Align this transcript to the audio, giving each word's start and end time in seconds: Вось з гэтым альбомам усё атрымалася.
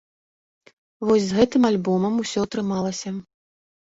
Вось 1.09 1.25
з 1.27 1.35
гэтым 1.41 1.67
альбомам 1.69 2.13
усё 2.23 2.39
атрымалася. 2.49 3.09